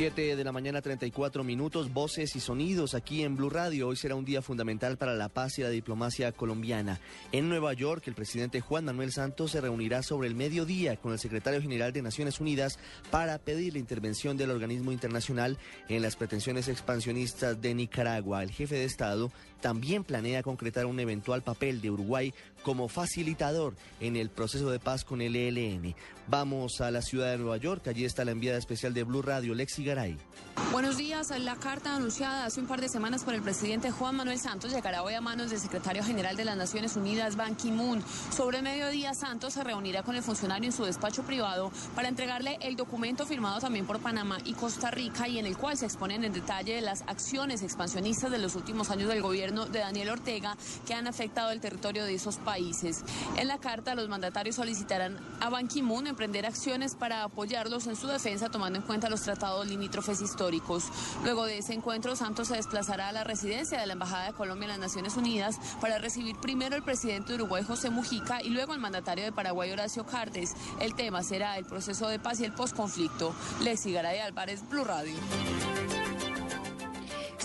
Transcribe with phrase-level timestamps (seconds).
[0.00, 3.88] 7 de la mañana, 34 minutos, voces y sonidos aquí en Blue Radio.
[3.88, 6.98] Hoy será un día fundamental para la paz y la diplomacia colombiana.
[7.32, 11.18] En Nueva York, el presidente Juan Manuel Santos se reunirá sobre el mediodía con el
[11.18, 12.78] secretario general de Naciones Unidas
[13.10, 15.58] para pedir la intervención del organismo internacional
[15.90, 18.42] en las pretensiones expansionistas de Nicaragua.
[18.42, 19.30] El jefe de Estado
[19.60, 22.32] también planea concretar un eventual papel de Uruguay
[22.62, 25.94] como facilitador en el proceso de paz con el ELN.
[26.26, 29.54] Vamos a la ciudad de Nueva York, allí está la enviada especial de Blue Radio,
[29.54, 30.16] Lexi Garay.
[30.72, 31.32] Buenos días.
[31.40, 35.02] La carta anunciada hace un par de semanas por el presidente Juan Manuel Santos llegará
[35.02, 38.04] hoy a manos del secretario general de las Naciones Unidas, Ban Ki-moon.
[38.30, 42.76] Sobre mediodía, Santos se reunirá con el funcionario en su despacho privado para entregarle el
[42.76, 46.32] documento firmado también por Panamá y Costa Rica y en el cual se exponen en
[46.32, 51.08] detalle las acciones expansionistas de los últimos años del gobierno de Daniel Ortega que han
[51.08, 53.02] afectado el territorio de esos países.
[53.36, 58.06] En la carta, los mandatarios solicitarán a Ban Ki-moon emprender acciones para apoyarlos en su
[58.06, 59.66] defensa tomando en cuenta los tratados
[60.20, 60.84] históricos.
[61.24, 64.64] Luego de ese encuentro, Santos se desplazará a la residencia de la Embajada de Colombia
[64.64, 68.72] en las Naciones Unidas para recibir primero al presidente de Uruguay, José Mujica, y luego
[68.72, 70.54] al mandatario de Paraguay, Horacio Cartes.
[70.80, 73.34] El tema será el proceso de paz y el posconflicto.
[73.60, 75.14] Lexi Garay Álvarez, Blue Radio.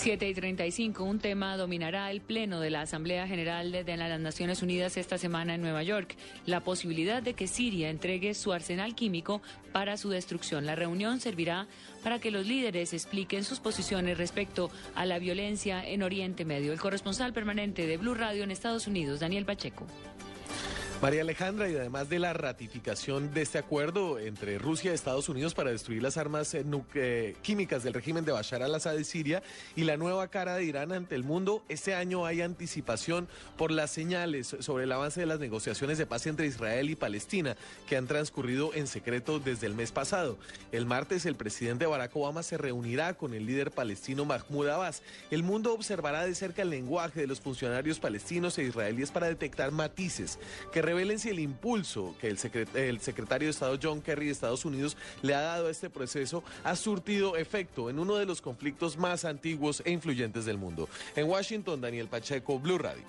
[0.06, 4.62] 7 y 35, un tema dominará el Pleno de la Asamblea General de las Naciones
[4.62, 9.42] Unidas esta semana en Nueva York, la posibilidad de que Siria entregue su arsenal químico
[9.72, 10.68] para su destrucción.
[10.68, 11.66] La reunión servirá
[12.04, 16.72] para que los líderes expliquen sus posiciones respecto a la violencia en Oriente Medio.
[16.72, 19.88] El corresponsal permanente de Blue Radio en Estados Unidos, Daniel Pacheco.
[21.06, 25.54] María Alejandra, y además de la ratificación de este acuerdo entre Rusia y Estados Unidos
[25.54, 29.44] para destruir las armas eh, eh, químicas del régimen de Bashar al-Assad de Siria
[29.76, 33.92] y la nueva cara de Irán ante el mundo, este año hay anticipación por las
[33.92, 37.56] señales sobre el avance de las negociaciones de paz entre Israel y Palestina
[37.88, 40.40] que han transcurrido en secreto desde el mes pasado.
[40.72, 45.04] El martes el presidente Barack Obama se reunirá con el líder palestino Mahmoud Abbas.
[45.30, 49.72] El mundo observará de cerca el lenguaje de los funcionarios palestinos e israelíes para detectar
[49.72, 50.40] matices
[50.74, 54.96] que revelen si el impulso que el, secretario de Estado John Kerry de Estados Unidos
[55.22, 59.26] le ha dado a este proceso ha surtido efecto en uno de los conflictos más
[59.26, 60.88] antiguos e influyentes del mundo.
[61.18, 63.04] En Washington, Daniel Pacheco, Blue Radio.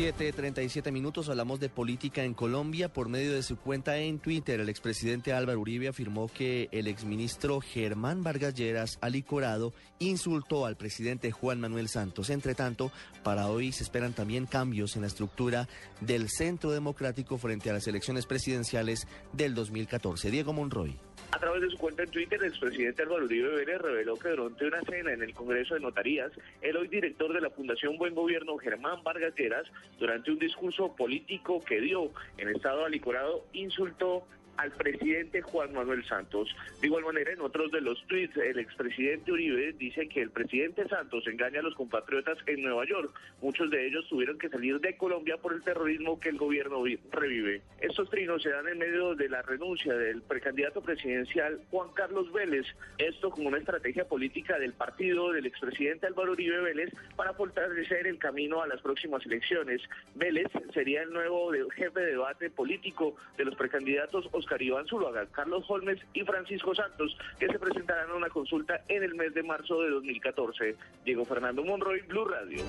[0.00, 2.90] 7:37 minutos hablamos de política en Colombia.
[2.90, 7.60] Por medio de su cuenta en Twitter, el expresidente Álvaro Uribe afirmó que el exministro
[7.60, 12.30] Germán Vargas Lleras, alicorado, insultó al presidente Juan Manuel Santos.
[12.30, 12.90] Entre tanto,
[13.22, 15.68] para hoy se esperan también cambios en la estructura
[16.00, 20.30] del Centro Democrático frente a las elecciones presidenciales del 2014.
[20.30, 20.98] Diego Monroy.
[21.32, 24.66] A través de su cuenta en Twitter, el expresidente Álvaro Uribe Vélez reveló que durante
[24.66, 28.56] una cena en el Congreso de Notarías, el hoy director de la Fundación Buen Gobierno,
[28.58, 29.66] Germán Vargas Lleras,
[29.98, 34.26] durante un discurso político que dio en estado alicorado, insultó
[34.60, 36.54] al presidente Juan Manuel Santos.
[36.82, 40.86] De igual manera, en otros de los tweets, el expresidente Uribe dice que el presidente
[40.86, 43.10] Santos engaña a los compatriotas en Nueva York.
[43.40, 47.62] Muchos de ellos tuvieron que salir de Colombia por el terrorismo que el gobierno revive.
[47.80, 52.66] Estos trinos se dan en medio de la renuncia del precandidato presidencial Juan Carlos Vélez.
[52.98, 58.18] Esto como una estrategia política del partido del expresidente Álvaro Uribe Vélez para fortalecer el
[58.18, 59.80] camino a las próximas elecciones.
[60.16, 65.64] Vélez sería el nuevo jefe de debate político de los precandidatos Oscar Oscar Zuluaga, Carlos
[65.68, 69.80] Holmes y Francisco Santos, que se presentarán a una consulta en el mes de marzo
[69.82, 70.76] de 2014.
[71.04, 72.64] Diego Fernando Monroy, Blue Radio.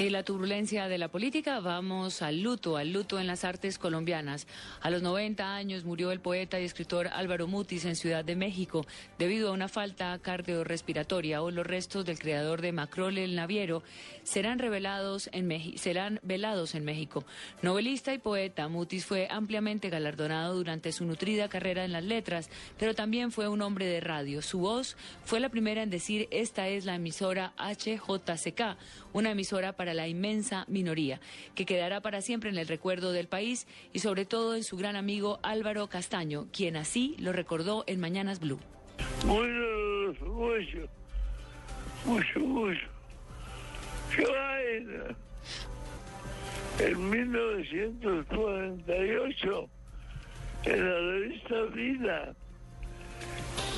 [0.00, 4.46] En la turbulencia de la política vamos al luto, al luto en las artes colombianas.
[4.80, 8.86] A los 90 años murió el poeta y escritor Álvaro Mutis en Ciudad de México
[9.18, 13.82] debido a una falta cardiorrespiratoria o los restos del creador de Macrol el Naviero
[14.22, 17.26] serán revelados en serán velados en México.
[17.60, 22.48] Novelista y poeta, Mutis fue ampliamente galardonado durante su nutrida carrera en las letras,
[22.78, 24.40] pero también fue un hombre de radio.
[24.40, 24.96] Su voz
[25.26, 28.78] fue la primera en decir esta es la emisora HJCK,
[29.12, 31.20] una emisora para la inmensa minoría,
[31.54, 34.96] que quedará para siempre en el recuerdo del país y sobre todo en su gran
[34.96, 38.58] amigo Álvaro Castaño, quien así lo recordó en Mañanas Blue.
[39.24, 40.88] Mucho, mucho,
[42.04, 42.86] mucho, mucho.
[44.14, 45.16] ¡Qué vaina!
[46.78, 49.70] En 1948
[50.64, 52.34] en la revista Vida.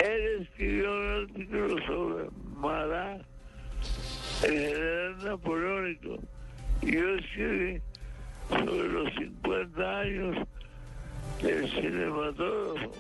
[0.03, 3.26] Él escribió un artículo sobre Marat, el
[4.43, 6.19] general napoleónico,
[6.83, 7.81] yo escribí
[8.49, 10.49] sobre los 50 años
[11.43, 12.93] del cinematógrafo.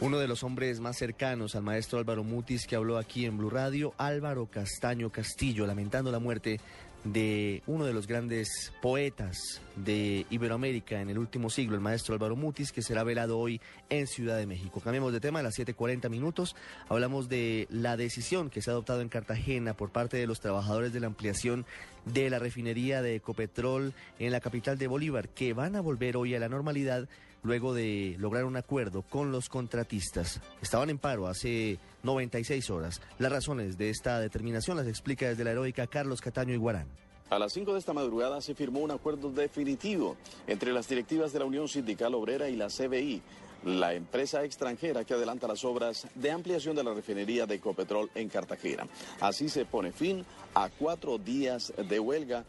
[0.00, 3.50] Uno de los hombres más cercanos al maestro Álvaro Mutis que habló aquí en Blue
[3.50, 6.60] Radio, Álvaro Castaño Castillo, lamentando la muerte
[7.04, 12.34] de uno de los grandes poetas de Iberoamérica en el último siglo, el maestro Álvaro
[12.34, 13.60] Mutis, que será velado hoy
[13.90, 14.80] en Ciudad de México.
[14.80, 16.56] Cambiemos de tema a las 7.40 minutos.
[16.88, 20.92] Hablamos de la decisión que se ha adoptado en Cartagena por parte de los trabajadores
[20.92, 21.66] de la ampliación
[22.06, 26.34] de la refinería de Ecopetrol en la capital de Bolívar, que van a volver hoy
[26.34, 27.08] a la normalidad
[27.44, 30.40] luego de lograr un acuerdo con los contratistas.
[30.60, 33.00] Estaban en paro hace 96 horas.
[33.18, 36.88] Las razones de esta determinación las explica desde la heroica Carlos Cataño Iguarán.
[37.30, 41.38] A las 5 de esta madrugada se firmó un acuerdo definitivo entre las directivas de
[41.38, 43.22] la Unión Sindical Obrera y la CBI,
[43.64, 48.28] la empresa extranjera que adelanta las obras de ampliación de la refinería de Ecopetrol en
[48.28, 48.86] Cartagena.
[49.20, 50.24] Así se pone fin
[50.54, 52.44] a cuatro días de huelga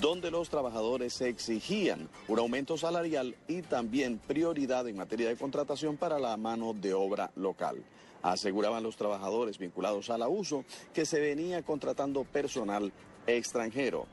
[0.00, 6.18] donde los trabajadores exigían un aumento salarial y también prioridad en materia de contratación para
[6.18, 7.82] la mano de obra local.
[8.22, 12.92] Aseguraban los trabajadores vinculados al abuso que se venía contratando personal
[13.26, 14.06] extranjero.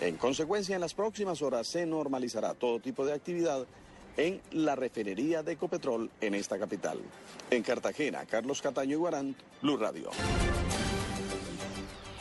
[0.00, 3.66] En consecuencia, en las próximas horas se normalizará todo tipo de actividad
[4.16, 6.98] en la refinería de Ecopetrol en esta capital.
[7.50, 10.10] En Cartagena, Carlos Cataño Iguarán, Blue Radio.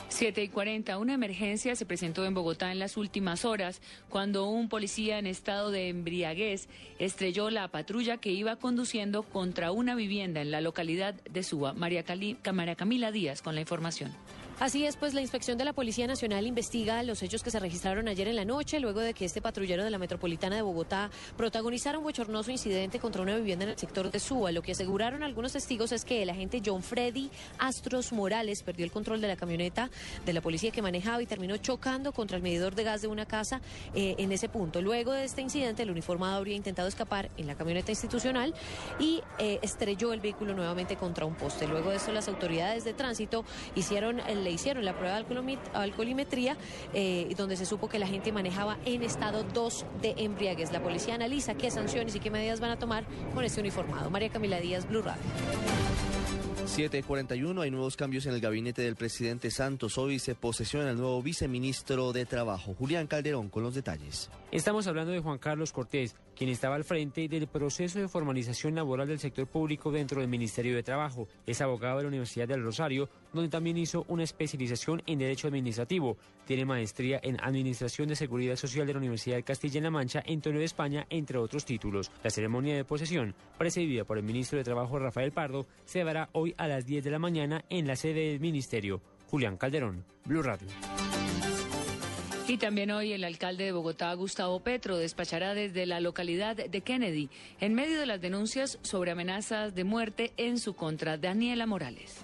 [0.10, 0.98] 7 y 40.
[0.98, 5.70] Una emergencia se presentó en Bogotá en las últimas horas cuando un policía en estado
[5.70, 11.44] de embriaguez estrelló la patrulla que iba conduciendo contra una vivienda en la localidad de
[11.44, 11.74] Suba.
[11.74, 12.04] María,
[12.54, 14.14] María Camila Díaz con la información.
[14.60, 18.08] Así es, pues la inspección de la Policía Nacional investiga los hechos que se registraron
[18.08, 22.00] ayer en la noche, luego de que este patrullero de la Metropolitana de Bogotá protagonizara
[22.00, 24.52] un bochornoso incidente contra una vivienda en el sector de Suba.
[24.52, 28.92] Lo que aseguraron algunos testigos es que el agente John Freddy Astros Morales perdió el
[28.92, 29.92] control de la camioneta
[30.26, 33.28] de la policía que manejaba y terminó chocando contra el medidor de gas de una
[33.28, 33.62] casa
[33.94, 34.82] eh, en ese punto.
[34.82, 38.56] Luego de este incidente, el uniformado habría intentado escapar en la camioneta institucional
[39.00, 41.68] y eh, estrelló el vehículo nuevamente contra un poste.
[41.68, 43.46] Luego de eso, las autoridades de tránsito
[43.76, 46.56] hicieron el le hicieron la prueba de alcoholimetría,
[46.94, 50.72] eh, donde se supo que la gente manejaba en estado 2 de embriaguez.
[50.72, 53.04] La policía analiza qué sanciones y qué medidas van a tomar
[53.34, 54.10] con este uniformado.
[54.10, 55.22] María Camila Díaz, Blue Radio.
[56.68, 59.98] 741, hay nuevos cambios en el gabinete del presidente Santos.
[59.98, 64.30] Hoy se posesiona el nuevo viceministro de Trabajo, Julián Calderón, con los detalles.
[64.52, 69.08] Estamos hablando de Juan Carlos Cortés, quien estaba al frente del proceso de formalización laboral
[69.08, 71.28] del sector público dentro del Ministerio de Trabajo.
[71.46, 76.18] Es abogado de la Universidad del Rosario, donde también hizo una especialización en Derecho Administrativo.
[76.46, 80.64] Tiene maestría en Administración de Seguridad Social de la Universidad de Castilla-La Mancha en Toledo,
[80.64, 82.12] España, entre otros títulos.
[82.24, 86.54] La ceremonia de posesión, presidida por el ministro de Trabajo Rafael Pardo, se dará hoy
[86.58, 89.02] a las 10 de la mañana en la sede del Ministerio.
[89.30, 90.68] Julián Calderón, Blue Radio.
[92.48, 97.30] Y también hoy el alcalde de Bogotá, Gustavo Petro, despachará desde la localidad de Kennedy
[97.60, 101.18] en medio de las denuncias sobre amenazas de muerte en su contra.
[101.18, 102.24] Daniela Morales.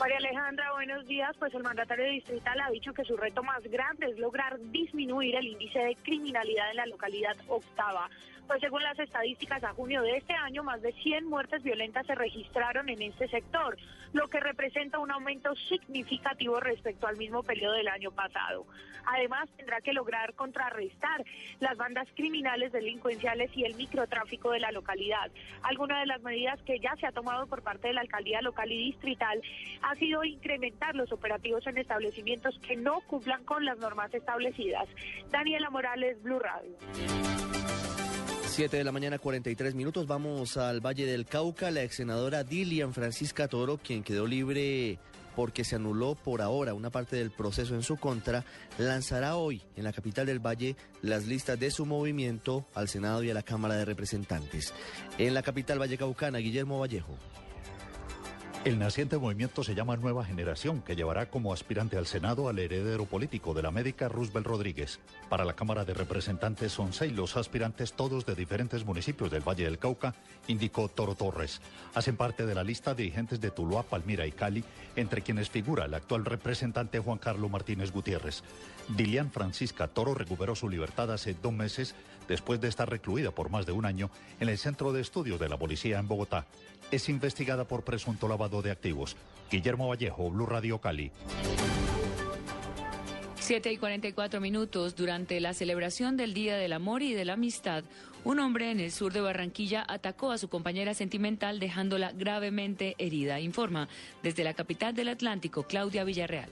[0.00, 1.34] María Alejandra, buenos días.
[1.38, 5.46] Pues el mandatario distrital ha dicho que su reto más grande es lograr disminuir el
[5.46, 8.08] índice de criminalidad en la localidad octava.
[8.48, 12.14] Pues según las estadísticas a junio de este año, más de 100 muertes violentas se
[12.14, 13.76] registraron en este sector,
[14.14, 18.66] lo que representa un aumento significativo respecto al mismo periodo del año pasado.
[19.04, 21.22] Además, tendrá que lograr contrarrestar
[21.60, 25.30] las bandas criminales delincuenciales y el microtráfico de la localidad.
[25.62, 28.72] Alguna de las medidas que ya se ha tomado por parte de la alcaldía local
[28.72, 29.42] y distrital
[29.82, 34.88] ha sido incrementar los operativos en establecimientos que no cumplan con las normas establecidas.
[35.30, 37.27] Daniela Morales, Blue Radio.
[38.58, 40.08] 7 de la mañana, 43 minutos.
[40.08, 41.70] Vamos al Valle del Cauca.
[41.70, 44.98] La ex senadora Dilian Francisca Toro, quien quedó libre
[45.36, 48.44] porque se anuló por ahora una parte del proceso en su contra,
[48.76, 53.30] lanzará hoy en la capital del Valle las listas de su movimiento al Senado y
[53.30, 54.74] a la Cámara de Representantes.
[55.18, 57.16] En la capital vallecaucana, Guillermo Vallejo.
[58.68, 63.06] El naciente movimiento se llama Nueva Generación, que llevará como aspirante al Senado al heredero
[63.06, 65.00] político de la médica Roosevelt Rodríguez.
[65.30, 69.64] Para la Cámara de Representantes son seis los aspirantes, todos de diferentes municipios del Valle
[69.64, 70.14] del Cauca,
[70.48, 71.62] indicó Toro Torres.
[71.94, 74.62] Hacen parte de la lista dirigentes de Tuluá, Palmira y Cali,
[74.96, 78.42] entre quienes figura el actual representante Juan Carlos Martínez Gutiérrez.
[78.88, 81.94] Dilian Francisca Toro recuperó su libertad hace dos meses
[82.28, 84.10] después de estar recluida por más de un año
[84.40, 86.44] en el Centro de Estudios de la Policía en Bogotá.
[86.90, 89.16] Es investigada por presunto lavado de activos.
[89.50, 91.10] Guillermo Vallejo, Blue Radio Cali.
[93.40, 94.94] 7 y 44 minutos.
[94.94, 97.82] Durante la celebración del Día del Amor y de la Amistad,
[98.24, 103.40] Un hombre en el sur de Barranquilla atacó a su compañera sentimental dejándola gravemente herida.
[103.40, 103.88] Informa
[104.22, 106.50] desde la capital del Atlántico, Claudia Villarreal.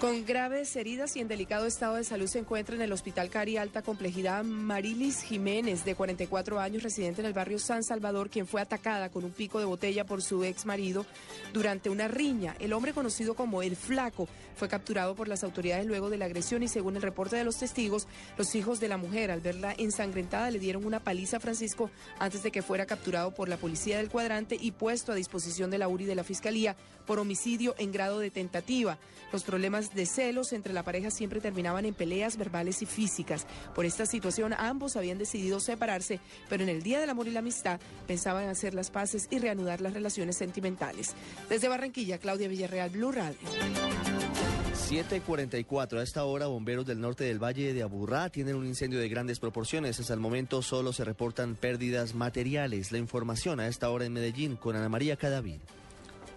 [0.00, 3.56] Con graves heridas y en delicado estado de salud se encuentra en el Hospital Cari
[3.56, 8.60] Alta Complejidad Marilis Jiménez, de 44 años, residente en el barrio San Salvador, quien fue
[8.60, 11.04] atacada con un pico de botella por su ex marido
[11.52, 12.54] durante una riña.
[12.60, 16.62] El hombre conocido como El Flaco fue capturado por las autoridades luego de la agresión
[16.62, 20.52] y según el reporte de los testigos, los hijos de la mujer al verla ensangrentada
[20.52, 21.90] le dieron una paliza a Francisco
[22.20, 25.78] antes de que fuera capturado por la policía del cuadrante y puesto a disposición de
[25.78, 28.96] la URI de la Fiscalía por homicidio en grado de tentativa.
[29.32, 33.46] Los problemas de celos entre la pareja siempre terminaban en peleas verbales y físicas.
[33.74, 37.40] Por esta situación ambos habían decidido separarse, pero en el Día del Amor y la
[37.40, 41.14] Amistad pensaban hacer las paces y reanudar las relaciones sentimentales.
[41.48, 43.38] Desde Barranquilla, Claudia Villarreal, Blue Radio.
[44.88, 45.98] 7.44.
[45.98, 49.38] A esta hora, bomberos del norte del Valle de Aburrá tienen un incendio de grandes
[49.38, 50.00] proporciones.
[50.00, 52.90] Hasta el momento solo se reportan pérdidas materiales.
[52.90, 55.60] La información a esta hora en Medellín con Ana María Cadavid.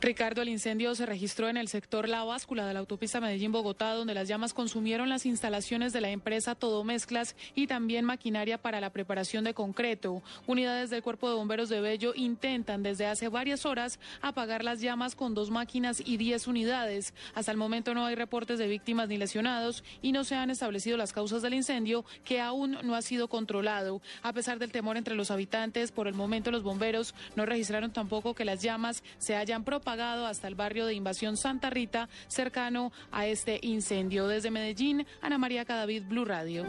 [0.01, 4.15] Ricardo, el incendio se registró en el sector La Báscula de la autopista Medellín-Bogotá, donde
[4.15, 8.89] las llamas consumieron las instalaciones de la empresa Todo Mezclas y también maquinaria para la
[8.89, 10.23] preparación de concreto.
[10.47, 15.13] Unidades del Cuerpo de Bomberos de Bello intentan desde hace varias horas apagar las llamas
[15.13, 17.13] con dos máquinas y diez unidades.
[17.35, 20.97] Hasta el momento no hay reportes de víctimas ni lesionados y no se han establecido
[20.97, 24.01] las causas del incendio, que aún no ha sido controlado.
[24.23, 28.33] A pesar del temor entre los habitantes, por el momento los bomberos no registraron tampoco
[28.33, 33.27] que las llamas se hayan propagado hasta el barrio de Invasión Santa Rita, cercano a
[33.27, 34.27] este incendio.
[34.27, 36.65] Desde Medellín, Ana María Cadavid, Blue Radio.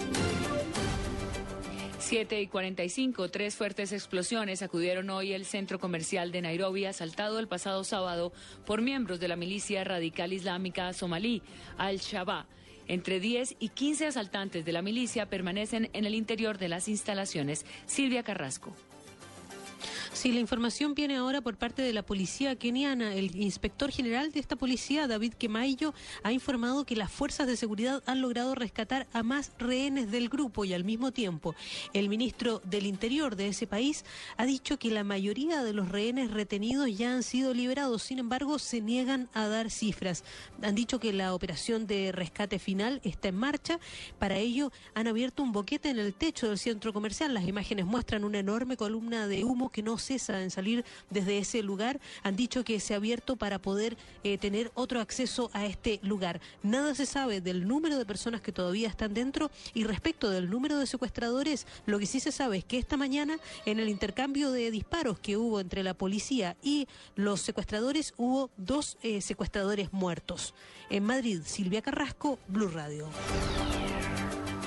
[2.01, 7.47] 7 y 45, tres fuertes explosiones acudieron hoy el centro comercial de Nairobi, asaltado el
[7.47, 8.33] pasado sábado
[8.67, 11.43] por miembros de la milicia radical islámica somalí,
[11.79, 12.47] Al-Shabaab.
[12.89, 17.65] Entre 10 y 15 asaltantes de la milicia permanecen en el interior de las instalaciones.
[17.87, 18.75] Silvia Carrasco.
[20.23, 23.13] Sí, la información viene ahora por parte de la policía keniana.
[23.13, 28.05] El inspector general de esta policía, David Kemayo, ha informado que las fuerzas de seguridad
[28.07, 31.57] han logrado rescatar a más rehenes del grupo y al mismo tiempo
[31.93, 34.05] el ministro del Interior de ese país
[34.37, 38.05] ha dicho que la mayoría de los rehenes retenidos ya han sido liberados.
[38.05, 40.23] Sin embargo, se niegan a dar cifras.
[40.63, 43.81] Han dicho que la operación de rescate final está en marcha.
[44.21, 47.35] Para ello, han abierto un boquete en el techo del centro comercial.
[47.35, 52.01] Las imágenes muestran una enorme columna de humo que no en salir desde ese lugar.
[52.23, 56.41] Han dicho que se ha abierto para poder eh, tener otro acceso a este lugar.
[56.63, 60.79] Nada se sabe del número de personas que todavía están dentro y respecto del número
[60.79, 64.71] de secuestradores, lo que sí se sabe es que esta mañana en el intercambio de
[64.71, 70.55] disparos que hubo entre la policía y los secuestradores hubo dos eh, secuestradores muertos.
[70.91, 73.09] En Madrid, Silvia Carrasco, Blue Radio.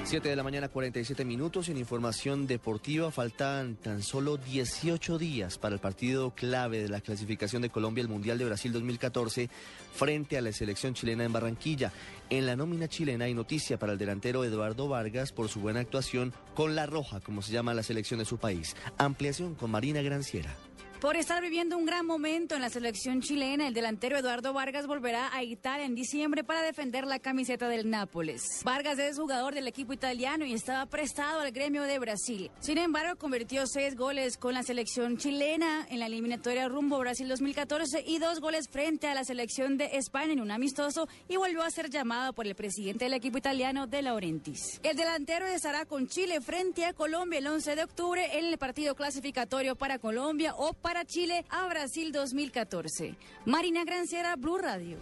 [0.06, 1.68] 7 de la mañana, 47 minutos.
[1.68, 7.64] En información deportiva, faltan tan solo 18 días para el partido clave de la clasificación
[7.64, 9.50] de Colombia al Mundial de Brasil 2014
[9.96, 11.92] frente a la selección chilena en Barranquilla.
[12.30, 16.34] En la nómina chilena hay noticia para el delantero Eduardo Vargas por su buena actuación
[16.54, 18.76] con la roja, como se llama la selección de su país.
[19.00, 20.56] Ampliación con Marina Granciera.
[21.02, 25.30] Por estar viviendo un gran momento en la selección chilena, el delantero Eduardo Vargas volverá
[25.36, 28.62] a Italia en diciembre para defender la camiseta del Nápoles.
[28.64, 32.50] Vargas es jugador del equipo italiano y estaba prestado al gremio de Brasil.
[32.62, 38.04] Sin embargo, convirtió seis goles con la selección chilena en la eliminatoria rumbo Brasil 2014
[38.08, 41.72] y dos goles frente a la selección de España en un amistoso y volvió a
[41.72, 44.80] ser llamado por el presidente del equipo italiano, De Laurentiis.
[44.82, 48.96] El delantero estará con Chile frente a Colombia el 11 de octubre en el partido
[48.96, 53.16] clasificatorio para Colombia o para Chile a Brasil 2014.
[53.46, 55.00] Marina Granciera, Blue Radio.